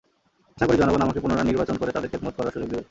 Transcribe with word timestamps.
আশা 0.57 0.65
করি 0.67 0.77
জনগণ 0.81 1.01
আমাকে 1.01 1.19
পুনরায় 1.23 1.47
নির্বাচিত 1.49 1.77
করে 1.79 1.91
তাদের 1.95 2.09
খেদমত 2.11 2.33
করার 2.37 2.53
সুযোগ 2.55 2.67
দেবে। 2.67 2.79